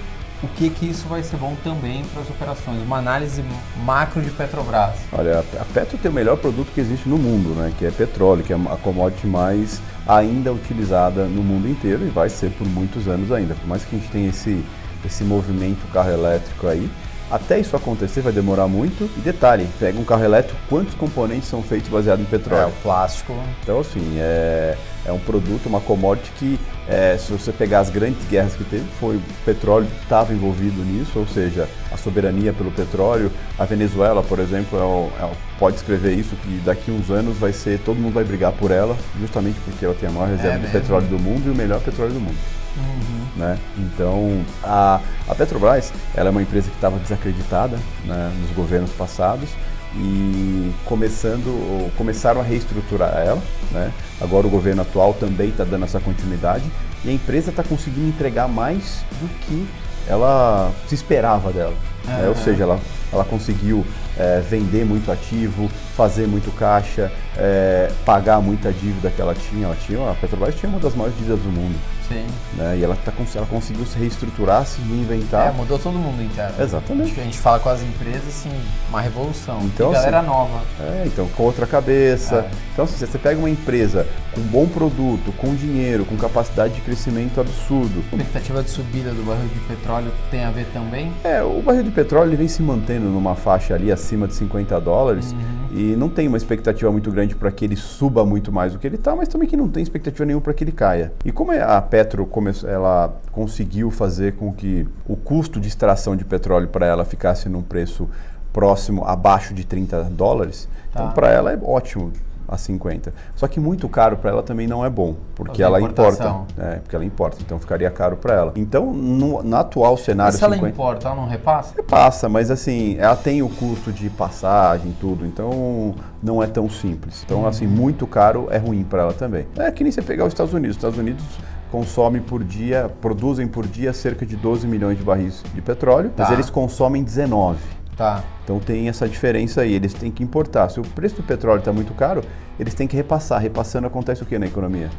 [0.44, 3.44] o que que isso vai ser bom também para as operações, uma análise
[3.84, 4.96] macro de Petrobras.
[5.12, 8.44] Olha, a Petro tem o melhor produto que existe no mundo, né, que é petróleo,
[8.44, 13.08] que é a commodity mais ainda utilizada no mundo inteiro e vai ser por muitos
[13.08, 13.56] anos ainda.
[13.56, 14.64] Por mais que a gente tenha esse,
[15.06, 16.90] esse movimento carro elétrico aí,
[17.30, 19.10] Até isso acontecer vai demorar muito.
[19.18, 22.64] E detalhe, pega um carro elétrico, quantos componentes são feitos baseados em petróleo?
[22.64, 23.34] É, o plástico.
[23.62, 28.26] Então, assim, é, é um produto, uma commodity que, é, se você pegar as grandes
[28.30, 32.72] guerras que teve, foi o petróleo que estava envolvido nisso, ou seja, a soberania pelo
[32.72, 33.32] petróleo.
[33.60, 34.80] A Venezuela, por exemplo,
[35.20, 38.24] é, é, pode escrever isso, que daqui a uns anos vai ser, todo mundo vai
[38.24, 41.50] brigar por ela, justamente porque ela tem a maior reserva de petróleo do mundo e
[41.50, 42.38] o melhor petróleo do mundo.
[42.78, 43.28] Uhum.
[43.36, 43.60] Né?
[43.78, 49.50] Então, a, a Petrobras ela é uma empresa que estava desacreditada né, nos governos passados
[49.96, 53.42] e começando, começaram a reestruturar ela.
[53.72, 53.92] Né?
[54.22, 56.66] Agora o governo atual também está dando essa continuidade
[57.04, 59.68] e a empresa está conseguindo entregar mais do que
[60.08, 61.74] ela se esperava dela.
[62.06, 62.26] Né?
[62.28, 62.80] Ou seja, ela,
[63.12, 63.86] ela conseguiu
[64.18, 69.66] é, vender muito ativo, fazer muito caixa, é, pagar muita dívida que ela tinha.
[69.66, 70.10] Ela tinha.
[70.10, 71.76] A Petrobras tinha uma das maiores dívidas do mundo.
[72.08, 72.26] Sim.
[72.56, 72.78] Né?
[72.80, 75.48] E ela, tá, ela conseguiu se reestruturar, se reinventar.
[75.48, 76.54] É, mudou todo mundo inteiro.
[76.60, 77.20] Exatamente.
[77.20, 78.52] A gente fala com as empresas, assim,
[78.90, 79.62] uma revolução.
[79.64, 80.62] Então, e galera assim, nova.
[80.80, 82.36] É, então, com outra cabeça.
[82.36, 82.50] É.
[82.74, 87.42] Então, assim, você pega uma empresa com bom produto, com dinheiro, com capacidade de crescimento
[87.42, 88.04] absurdo.
[88.12, 91.12] A expectativa de subida do barril de petróleo tem a ver também?
[91.24, 94.80] É, o barril de petróleo ele vem se mantendo numa faixa ali acima de 50
[94.80, 95.32] dólares.
[95.32, 95.78] Uhum.
[95.78, 98.88] E não tem uma expectativa muito grande para que ele suba muito mais do que
[98.88, 101.12] ele está, mas também que não tem expectativa nenhuma para que ele caia.
[101.24, 102.28] E como é a Petro
[102.66, 107.62] ela conseguiu fazer com que o custo de extração de petróleo para ela ficasse num
[107.62, 108.10] preço
[108.52, 111.12] próximo, abaixo de 30 dólares, então tá.
[111.12, 112.12] então para ela é ótimo
[112.48, 113.14] a 50.
[113.36, 116.42] Só que muito caro para ela também não é bom, porque ela importa.
[116.58, 118.54] É, porque ela importa, então ficaria caro para ela.
[118.56, 120.34] Então, no, no atual cenário.
[120.34, 121.74] Mas se 50, ela importa, ela não repassa?
[121.76, 127.24] Repassa, mas assim, ela tem o custo de passagem, tudo, então não é tão simples.
[127.26, 127.48] Então, uhum.
[127.48, 129.46] assim, muito caro é ruim para ela também.
[129.58, 130.78] É que nem você pegar os Estados Unidos.
[130.78, 131.24] Os Estados Unidos
[131.72, 136.24] consomem por dia, produzem por dia cerca de 12 milhões de barris de petróleo, tá.
[136.24, 137.60] mas eles consomem 19.
[137.98, 138.24] Tá.
[138.44, 140.70] Então tem essa diferença aí, eles têm que importar.
[140.70, 142.22] Se o preço do petróleo está muito caro,
[142.60, 143.42] eles têm que repassar.
[143.42, 144.90] Repassando acontece o que na economia?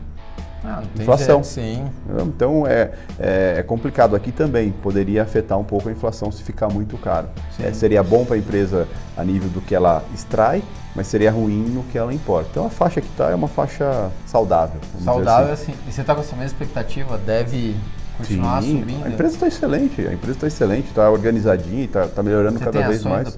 [0.64, 1.42] Ah, inflação.
[1.42, 1.90] Jeito, sim.
[2.26, 4.72] Então é, é, é, complicado aqui também.
[4.72, 7.28] Poderia afetar um pouco a inflação se ficar muito caro.
[7.60, 10.62] É, seria bom para a empresa a nível do que ela extrai,
[10.96, 12.48] mas seria ruim no que ela importa.
[12.50, 14.80] Então a faixa que está é uma faixa saudável.
[15.04, 15.72] Saudável, assim.
[15.72, 15.80] assim.
[15.88, 17.16] E você está com essa mesma expectativa?
[17.16, 17.76] Deve
[18.18, 19.04] continuar Sim, subindo?
[19.04, 22.86] A empresa está excelente, a empresa está excelente, está organizadinha, está tá melhorando Você cada
[22.86, 23.34] vez mais.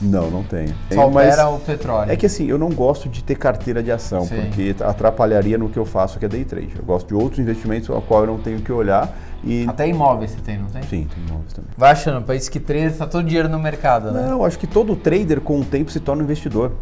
[0.00, 0.74] Não, não tenho.
[0.92, 2.10] Só opera o petróleo.
[2.10, 4.36] É que assim, eu não gosto de ter carteira de ação, Sim.
[4.36, 6.72] porque atrapalharia no que eu faço, que é day trade.
[6.76, 9.16] Eu gosto de outros investimentos ao qual eu não tenho que olhar.
[9.44, 9.66] E...
[9.68, 10.82] Até imóveis você tem, não tem?
[10.82, 11.70] Sim, tem imóveis também.
[11.76, 14.26] Vai achando, país que trader está todo dinheiro no mercado, né?
[14.28, 16.72] Não, acho que todo trader com o tempo se torna um investidor.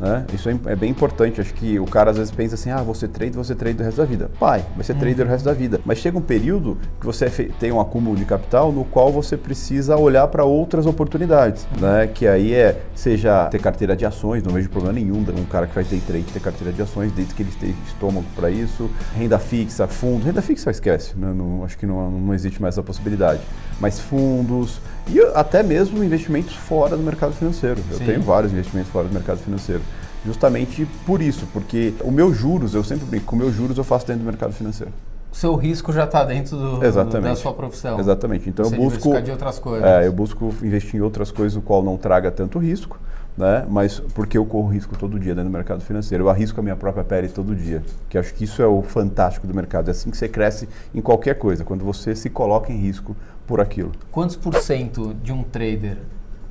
[0.00, 0.24] Né?
[0.32, 1.40] Isso é, é, bem importante.
[1.40, 3.98] Acho que o cara às vezes pensa assim: ah, você trade, você trade o resto
[3.98, 4.30] da vida.
[4.38, 5.80] Pai, vai ser trader o resto da vida.
[5.84, 9.96] Mas chega um período que você tem um acúmulo de capital no qual você precisa
[9.96, 11.66] olhar para outras oportunidades.
[11.80, 12.06] Né?
[12.06, 15.74] Que aí é, seja ter carteira de ações, não vejo problema nenhum um cara que
[15.74, 18.88] faz day trade ter carteira de ações, desde que ele esteja estômago para isso.
[19.14, 20.24] Renda fixa, fundo.
[20.24, 21.32] Renda fixa esquece, né?
[21.34, 23.40] não, acho que não, não existe mais essa possibilidade.
[23.80, 27.80] Mas fundos e até mesmo investimentos fora do mercado financeiro.
[27.90, 28.04] Eu Sim.
[28.04, 29.82] tenho vários investimentos fora do mercado financeiro
[30.24, 33.84] justamente por isso, porque o meu juros, eu sempre brinco, com o meu juros eu
[33.84, 34.92] faço dentro do mercado financeiro.
[35.30, 38.00] O seu risco já está dentro do, do, da sua profissão.
[38.00, 38.48] Exatamente.
[38.48, 39.86] Então Você eu busco de outras coisas.
[39.86, 42.98] É, eu busco investir em outras coisas o qual não traga tanto risco,
[43.36, 43.64] né?
[43.68, 46.76] Mas porque eu corro risco todo dia dentro do mercado financeiro, eu arrisco a minha
[46.76, 47.82] própria pele todo dia.
[48.08, 49.88] Que acho que isso é o fantástico do mercado.
[49.88, 53.14] É assim que você cresce em qualquer coisa, quando você se coloca em risco
[53.48, 53.90] por aquilo.
[54.12, 55.96] Quantos por cento de um trader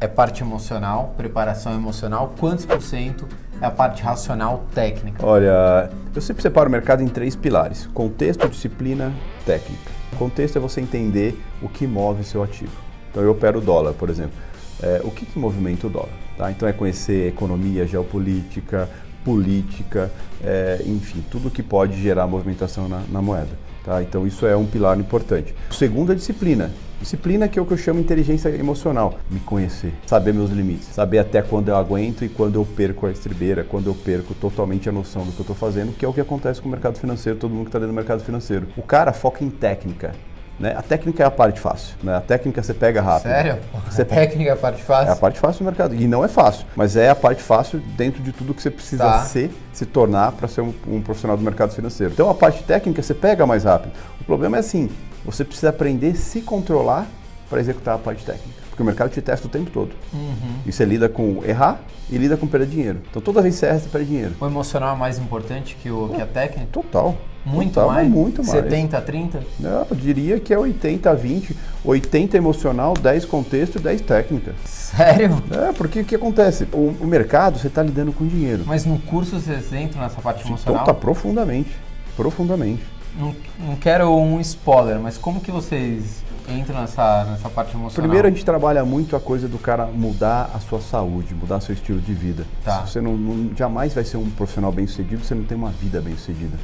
[0.02, 2.34] é parte emocional, preparação emocional?
[2.40, 3.28] Quantos por cento
[3.62, 5.26] é a parte racional técnica?
[5.26, 9.14] Olha, eu sempre separo o mercado em três pilares: contexto, disciplina,
[9.46, 9.92] técnica.
[10.18, 12.76] Contexto é você entender o que move seu ativo.
[13.12, 14.34] Então eu opero o dólar, por exemplo.
[14.82, 16.10] É, o que, que movimenta o dólar?
[16.38, 16.52] Tá?
[16.52, 18.90] Então é conhecer economia, geopolítica,
[19.24, 20.12] política,
[20.44, 23.67] é, enfim, tudo que pode gerar movimentação na, na moeda.
[23.88, 24.04] Tá?
[24.04, 25.56] Então isso é um pilar importante.
[25.72, 26.70] O segundo é disciplina.
[27.00, 29.18] Disciplina que é o que eu chamo inteligência emocional.
[29.32, 33.12] Me conhecer, saber meus limites, saber até quando eu aguento e quando eu perco a
[33.12, 36.12] estribeira, quando eu perco totalmente a noção do que eu estou fazendo, que é o
[36.12, 38.68] que acontece com o mercado financeiro, todo mundo que está dentro do mercado financeiro.
[38.76, 40.14] O cara foca em técnica.
[40.60, 40.74] Né?
[40.76, 41.96] A técnica é a parte fácil.
[42.02, 42.16] Né?
[42.16, 43.30] A técnica você pega rápido.
[43.30, 43.60] Sério?
[43.90, 45.10] Você a técnica é a parte fácil?
[45.10, 45.96] É a parte fácil do mercado.
[45.96, 49.04] E não é fácil, mas é a parte fácil dentro de tudo que você precisa
[49.04, 49.20] tá.
[49.24, 52.14] ser, se tornar para ser um, um, profissional do mercado financeiro.
[52.14, 53.92] Então a parte técnica você pega mais rápido.
[54.20, 54.90] O problema é assim,
[55.24, 57.06] você precisa aprender a se controlar
[57.50, 58.68] para executar a parte técnica.
[58.70, 59.92] Porque o mercado te testa o tempo todo.
[60.14, 60.56] Uhum.
[60.66, 63.02] E você lida com errar e lida com perder dinheiro.
[63.10, 64.36] Então toda vez que você erra, você perde dinheiro.
[64.40, 66.68] O emocional é mais importante que, o, que a técnica?
[66.72, 67.16] Total.
[67.48, 68.10] Muito mais?
[68.10, 68.64] muito mais.
[68.64, 69.44] 70 a 30?
[69.60, 74.54] Não, eu diria que é 80 a 20, 80 emocional, 10 contexto e 10 técnica.
[74.66, 75.42] Sério?
[75.52, 76.68] É, porque o que acontece?
[76.74, 78.64] O, o mercado, você está lidando com dinheiro.
[78.66, 80.82] Mas no curso vocês entram nessa parte emocional?
[80.84, 81.72] Então tá profundamente,
[82.16, 82.84] profundamente.
[83.18, 88.04] Não, não quero um spoiler, mas como que vocês entram nessa, nessa parte emocional?
[88.04, 91.74] Primeiro a gente trabalha muito a coisa do cara mudar a sua saúde, mudar seu
[91.74, 92.46] estilo de vida.
[92.64, 92.86] Tá.
[92.86, 95.72] Se Você não, não- jamais vai ser um profissional bem sucedido, você não tem uma
[95.72, 96.58] vida bem sucedida.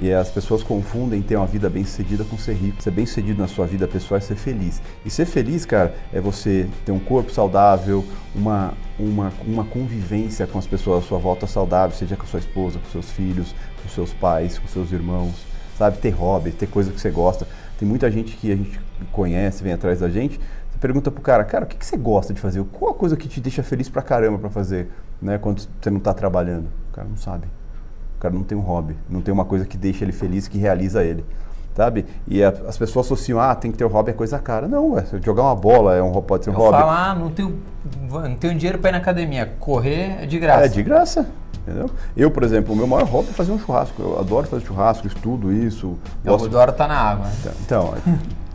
[0.00, 2.82] E as pessoas confundem ter uma vida bem sucedida com ser rico.
[2.82, 4.82] Ser bem sucedido na sua vida pessoal é ser feliz.
[5.04, 10.58] E ser feliz, cara, é você ter um corpo saudável, uma, uma, uma convivência com
[10.58, 13.88] as pessoas à sua volta saudável, seja com a sua esposa, com seus filhos, com
[13.88, 15.34] seus pais, com seus irmãos,
[15.78, 15.98] sabe?
[15.98, 17.46] Ter hobby, ter coisa que você gosta.
[17.78, 18.80] Tem muita gente que a gente
[19.12, 22.32] conhece, vem atrás da gente, você pergunta pro cara, cara, o que, que você gosta
[22.32, 22.62] de fazer?
[22.72, 24.88] Qual a coisa que te deixa feliz pra caramba pra fazer,
[25.20, 25.38] né?
[25.38, 26.66] Quando você não tá trabalhando?
[26.90, 27.46] O cara não sabe.
[28.22, 30.56] O cara não tem um hobby, não tem uma coisa que deixa ele feliz, que
[30.56, 31.24] realiza ele.
[31.74, 32.06] Sabe?
[32.28, 34.68] E a- as pessoas associam, ah, tem que ter um hobby, é coisa cara.
[34.68, 36.78] Não, é, jogar uma bola é um, pode ser um Eu hobby.
[36.78, 37.58] falo, ah, não tenho,
[38.08, 39.52] não tenho dinheiro pra ir na academia.
[39.58, 40.64] Correr é de graça.
[40.64, 41.26] É de graça.
[41.66, 41.90] Entendeu?
[42.16, 44.00] Eu, por exemplo, o meu maior hobby é fazer um churrasco.
[44.00, 45.88] Eu adoro fazer churrasco, estudo isso.
[45.88, 46.44] O Gosto...
[46.44, 47.26] Rodoro tá na água.
[47.64, 47.92] Então,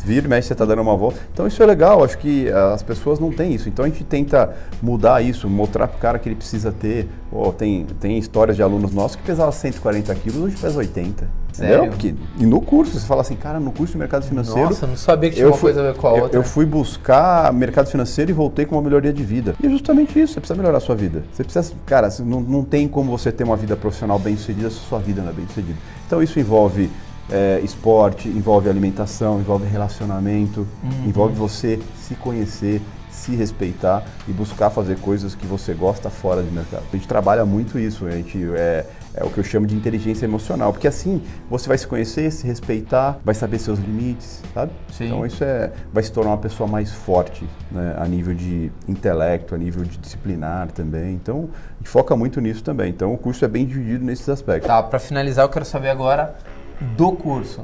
[0.08, 1.20] vira e mexe, você está dando uma volta.
[1.34, 3.68] Então isso é legal, acho que ah, as pessoas não têm isso.
[3.68, 7.08] Então a gente tenta mudar isso, mostrar pro cara que ele precisa ter.
[7.30, 11.28] Pô, tem, tem histórias de alunos nossos que pesavam 140 quilos, hoje pesa 80.
[11.52, 11.90] Sério?
[11.90, 14.70] Porque, e no curso, você fala assim, cara, no curso de mercado financeiro.
[14.70, 16.38] Nossa, não sabia que tinha uma fui, coisa a ver com a eu- outra.
[16.40, 19.56] Eu fui buscar mercado financeiro e voltei com uma melhoria de vida.
[19.62, 21.24] E é justamente isso, você precisa melhorar a sua vida.
[21.34, 24.78] Você precisa, cara, não, não tem como você ter uma vida profissional bem sucedida se
[24.78, 25.78] a sua vida não é bem sucedida.
[26.06, 26.92] Então isso envolve
[27.30, 31.06] é, esporte, envolve alimentação, envolve relacionamento, Uhum.
[31.08, 36.50] envolve você se conhecer, se respeitar e buscar fazer coisas que você gosta fora de
[36.52, 36.84] mercado.
[36.94, 40.24] A gente trabalha muito isso, a gente é, é o que eu chamo de inteligência
[40.26, 44.72] emocional, porque assim você vai se conhecer, se respeitar, vai saber seus limites, sabe?
[44.94, 45.08] Sim.
[45.08, 49.54] Então isso é, vai se tornar uma pessoa mais forte, né, a nível de intelecto,
[49.56, 51.16] a nível de disciplinar também.
[51.16, 52.90] Então a gente foca muito nisso também.
[52.92, 54.68] Então o curso é bem dividido nesses aspectos.
[54.68, 56.36] Tá, pra finalizar, eu quero saber agora
[56.82, 57.64] do curso.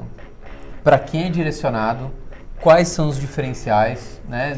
[0.82, 2.10] Pra quem é direcionado,
[2.60, 4.54] quais são os diferenciais né,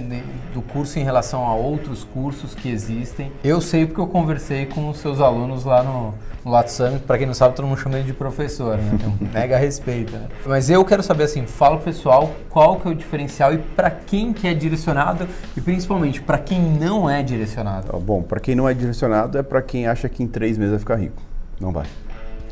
[0.52, 3.32] do curso em relação a outros cursos que existem?
[3.44, 6.14] Eu sei porque eu conversei com os seus alunos lá no,
[6.44, 7.00] no Lato Summit.
[7.04, 8.98] Pra quem não sabe, todo mundo chama ele de professor, né?
[8.98, 10.12] Tem um mega respeito.
[10.12, 10.26] né?
[10.44, 14.32] Mas eu quero saber assim, fala pessoal qual que é o diferencial e pra quem
[14.32, 17.86] que é direcionado e principalmente pra quem não é direcionado.
[17.86, 20.72] Tá Bom, para quem não é direcionado é para quem acha que em três meses
[20.72, 21.22] vai ficar rico.
[21.60, 21.86] Não vai.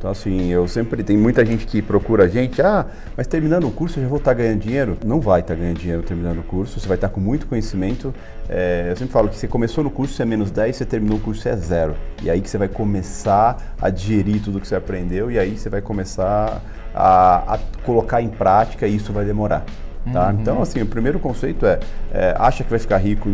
[0.05, 2.85] Então assim, eu sempre tem muita gente que procura a gente, ah,
[3.17, 4.99] mas terminando o curso eu já vou estar ganhando dinheiro.
[5.03, 8.15] Não vai estar ganhando dinheiro terminando o curso, você vai estar com muito conhecimento.
[8.47, 11.17] É, eu sempre falo que você começou no curso, você é menos 10, você terminou
[11.17, 11.95] o curso, você é zero.
[12.23, 15.71] E aí que você vai começar a digerir tudo que você aprendeu e aí você
[15.71, 16.61] vai começar
[16.95, 19.65] a, a colocar em prática e isso vai demorar.
[20.13, 20.35] Tá?
[20.39, 21.81] Então, assim, o primeiro conceito é,
[22.13, 23.27] é, acha que vai ficar rico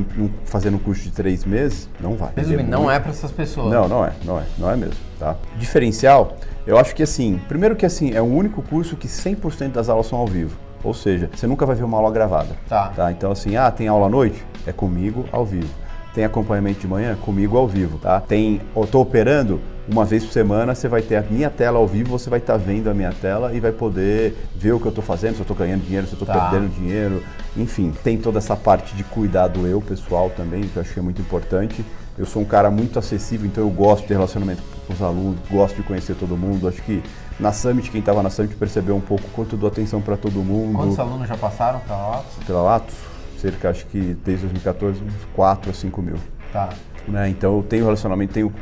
[0.45, 1.89] fazendo um curso de três meses?
[1.99, 2.31] Não vai.
[2.37, 3.73] Resumindo, É não é pra essas pessoas.
[3.73, 5.35] não, não é, não é, não é mesmo, tá?
[5.59, 9.89] Diferencial, eu acho que assim, primeiro que assim, é o único curso que 100% das
[9.89, 10.57] aulas são ao vivo.
[10.83, 12.57] Ou seja, você nunca vai ver uma aula gravada.
[12.97, 13.13] Tá.
[13.13, 14.43] Então assim, ah, tem aula à noite?
[14.67, 15.69] É comigo ao vivo.
[16.15, 17.17] Tem acompanhamento de manhã?
[17.17, 18.21] Comigo ao vivo, tá?
[18.21, 21.87] Tem, eu tô operando uma vez por semana, você vai ter a minha tela ao
[21.87, 24.93] vivo, você vai estar vendo a minha tela e vai poder ver o que eu
[24.93, 26.49] tô fazendo, se eu tô ganhando dinheiro, se eu tô Tá.
[26.51, 27.23] perdendo dinheiro,
[27.57, 27.93] enfim.
[28.03, 31.03] Tem toda essa parte de cuidar do eu pessoal também, que eu acho que é
[31.03, 31.85] muito importante.
[32.19, 35.77] Eu sou um cara muito acessível, então eu gosto de relacionamento com os alunos, gosto
[35.77, 36.67] de conhecer todo mundo.
[36.69, 37.03] Acho que
[37.39, 40.43] na Summit, quem estava na Summit percebeu um pouco quanto eu dou atenção para todo
[40.43, 40.77] mundo.
[40.77, 42.45] Quantos alunos já passaram pela Lattes?
[42.45, 42.95] Pela Latos,
[43.39, 46.17] cerca, acho que desde 2014, uns 4 a 5 mil.
[46.53, 46.71] Tá.
[47.07, 47.29] né?
[47.29, 48.53] Então eu tenho relacionamento, tenho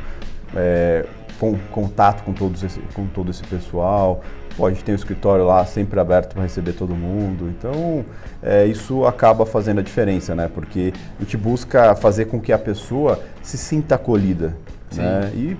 [0.54, 1.06] é,
[1.40, 4.20] con- contato com, todos esse, com todo esse pessoal.
[4.56, 7.48] Pô, a gente tem o escritório lá sempre aberto para receber todo mundo.
[7.48, 8.04] Então
[8.42, 10.50] é, isso acaba fazendo a diferença, né?
[10.52, 14.54] Porque a gente busca fazer com que a pessoa se sinta acolhida.
[14.96, 15.31] Né?
[15.35, 15.57] E,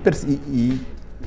[0.47, 0.81] e,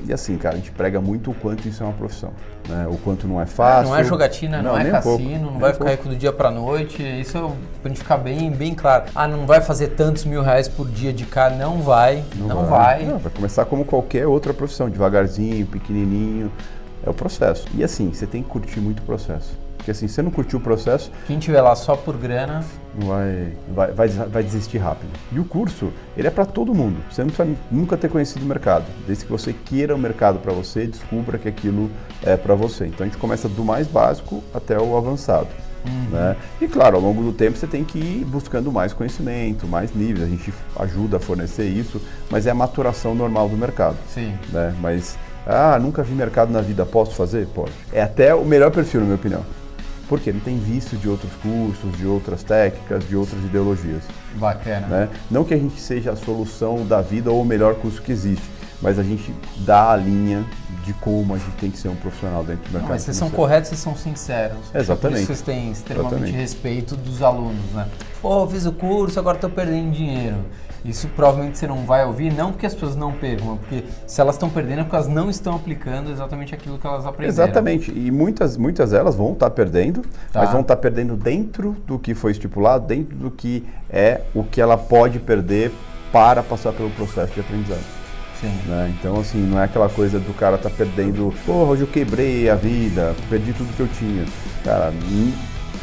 [0.07, 2.31] e- assim, cara, a gente prega muito o quanto isso é uma profissão.
[2.67, 2.87] Né?
[2.89, 3.89] O quanto não é fácil.
[3.89, 6.01] Não é jogatina, não, é um pouco, cassino, não vai ficar pouco.
[6.03, 7.01] rico do dia pra noite.
[7.01, 7.41] Isso é
[7.81, 9.05] pra gente ficar bem, bem claro.
[9.15, 11.49] Ah, não vai fazer tantos mil reais por dia de cá.
[11.49, 13.05] Não vai, não, vai.
[13.05, 16.51] Não, vai começar como qualquer outra profissão, devagarzinho, pequenininho.
[17.05, 17.67] É o processo.
[17.75, 19.57] E assim, você tem que curtir muito o processo.
[19.83, 22.63] Porque assim, se você não curtir o processo, Quem tiver lá só por grana,
[22.97, 25.09] não vai, vai, vai, vai desistir rápido.
[25.29, 26.95] E o curso, ele é para todo mundo.
[27.11, 28.85] Você não precisa nunca ter conhecido o mercado.
[29.05, 31.91] Desde que você queira o mercado para você, descubra que aquilo
[32.21, 32.85] é para você.
[32.85, 35.49] Então a gente começa do mais básico até o avançado.
[36.09, 36.37] Né?
[36.61, 40.25] E claro, ao longo do tempo você tem que ir buscando mais conhecimento, mais níveis.
[40.25, 44.33] A gente ajuda a fornecer isso, mas é a maturação normal do mercado sim.
[44.49, 44.73] né?
[44.79, 47.47] Mas Ah, nunca vi mercado na vida, posso fazer?
[47.47, 47.73] Pode.
[47.91, 49.43] É até o melhor perfil, na minha opinião.
[50.07, 54.03] Porque ele tem visto de outros cursos, de outras técnicas, de outras ideologias.
[54.35, 54.87] Bacana.
[54.87, 55.09] Né?
[55.31, 58.43] Não que a gente seja a solução da vida ou o melhor curso que existe,
[58.81, 60.45] mas a gente dá a linha
[60.83, 62.81] de como a gente tem que ser um profissional dentro do mercado.
[62.81, 64.57] Não, mas vocês são corretos, vocês são sinceros.
[64.73, 64.99] Exatamente.
[64.99, 66.35] Por isso vocês têm extremamente Exatamente.
[66.35, 67.87] respeito dos alunos, né?
[68.21, 70.37] Pô, fiz o curso, agora estou perdendo dinheiro.
[70.85, 74.35] Isso provavelmente você não vai ouvir, não porque as pessoas não percam, porque se elas
[74.35, 77.29] estão perdendo é porque elas não estão aplicando exatamente aquilo que elas aprenderam.
[77.29, 77.91] Exatamente.
[77.91, 80.41] E muitas, muitas delas vão estar tá perdendo, tá.
[80.41, 84.43] mas vão estar tá perdendo dentro do que foi estipulado, dentro do que é o
[84.43, 85.71] que ela pode perder
[86.11, 88.03] para passar pelo processo de aprendizado.
[88.67, 88.93] Né?
[88.99, 92.55] Então, assim, não é aquela coisa do cara tá perdendo, porra, hoje eu quebrei a
[92.55, 94.25] vida, perdi tudo que eu tinha.
[94.63, 94.91] Cara,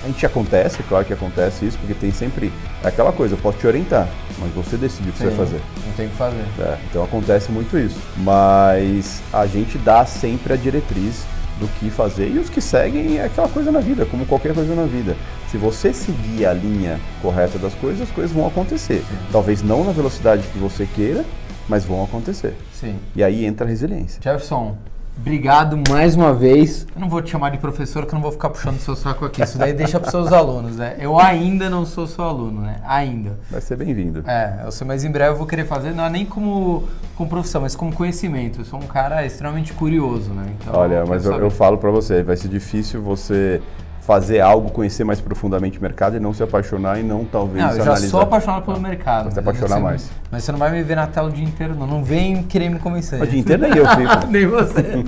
[0.03, 3.67] a gente acontece, claro que acontece isso, porque tem sempre aquela coisa, eu posso te
[3.67, 4.09] orientar,
[4.39, 5.61] mas você decide o que Sim, você vai fazer.
[5.87, 6.45] Não tem o que fazer.
[6.59, 7.99] É, então acontece muito isso.
[8.17, 11.25] Mas a gente dá sempre a diretriz
[11.59, 14.75] do que fazer e os que seguem é aquela coisa na vida, como qualquer coisa
[14.75, 15.15] na vida.
[15.51, 19.05] Se você seguir a linha correta das coisas, as coisas vão acontecer.
[19.31, 21.25] Talvez não na velocidade que você queira,
[21.69, 22.55] mas vão acontecer.
[22.73, 22.97] Sim.
[23.15, 24.23] E aí entra a resiliência.
[24.23, 24.77] Jefferson,
[25.21, 26.87] obrigado mais uma vez.
[26.95, 29.27] Eu não vou te chamar de professor, que eu não vou ficar puxando seu saco
[29.27, 29.43] aqui.
[29.43, 30.97] Isso daí deixa para os seus alunos, né?
[30.99, 32.81] Eu ainda não sou seu aluno, né?
[32.87, 33.39] Ainda.
[33.51, 34.25] Vai ser bem-vindo.
[34.27, 37.29] É, eu sei, mas em breve eu vou querer fazer, não é nem como, como
[37.29, 38.63] profissão, mas como conhecimento.
[38.63, 40.47] Eu sou um cara extremamente curioso, né?
[40.59, 43.61] Então, Olha, mas eu, eu falo para você, vai ser difícil você
[44.11, 47.77] fazer algo, conhecer mais profundamente o mercado e não se apaixonar e não talvez não,
[47.77, 49.33] eu já sou apaixonado pelo mercado.
[49.33, 50.11] Se apaixonar você, mais.
[50.33, 51.87] Mas você não vai me ver na tela o dia inteiro, não.
[51.87, 53.23] Não vem querer me convencer.
[53.23, 54.27] O dia inteiro nem eu fico.
[54.27, 55.05] nem você.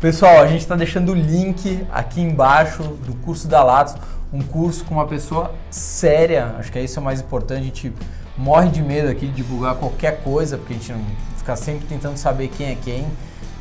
[0.00, 3.94] Pessoal, a gente está deixando o link aqui embaixo do curso da Latos,
[4.32, 7.92] um curso com uma pessoa séria, acho que é isso o mais importante, a gente
[8.36, 11.04] morre de medo aqui de divulgar qualquer coisa, porque a gente não
[11.36, 13.06] fica sempre tentando saber quem é quem.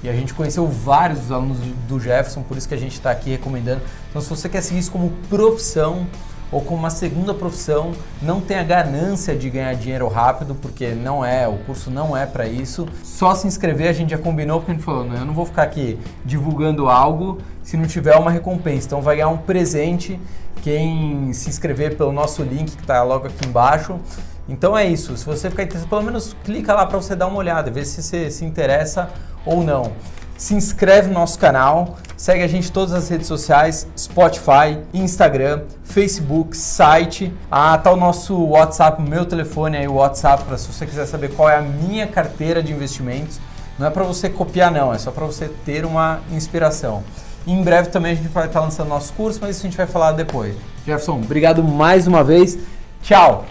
[0.04, 3.12] E a gente conheceu vários dos alunos do Jefferson, por isso que a gente está
[3.12, 3.82] aqui recomendando.
[4.10, 6.08] Então, se você quer seguir isso como profissão
[6.52, 11.48] ou como uma segunda profissão, não tenha ganância de ganhar dinheiro rápido, porque não é,
[11.48, 12.88] o curso não é para isso.
[13.04, 15.64] Só se inscrever, a gente já combinou, porque a gente falou, eu não vou ficar
[15.64, 18.88] aqui divulgando algo se não tiver uma recompensa.
[18.88, 20.20] Então, vai ganhar um presente
[20.62, 24.00] quem se inscrever pelo nosso link que está logo aqui embaixo.
[24.48, 25.16] Então é isso.
[25.18, 28.02] Se você ficar interessado, pelo menos clica lá para você dar uma olhada, ver se
[28.02, 29.10] você se interessa
[29.46, 29.92] ou não.
[30.38, 35.62] Se inscreve no nosso canal, segue a gente em todas as redes sociais, Spotify, Instagram,
[35.84, 37.32] Facebook, site.
[37.52, 41.06] Ah, tá o nosso WhatsApp, o meu telefone aí, o WhatsApp, para se você quiser
[41.06, 43.40] saber qual é a minha carteira de investimentos.
[43.78, 47.04] Não é para você copiar não, é só para você ter uma inspiração.
[47.46, 49.88] Em breve também a gente vai estar lançando nosso curso, mas isso a gente vai
[49.88, 50.56] falar depois.
[50.86, 52.58] Jefferson, obrigado mais uma vez.
[53.02, 53.46] Tchau!